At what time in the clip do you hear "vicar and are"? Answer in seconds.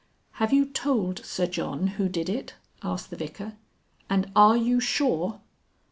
3.15-4.57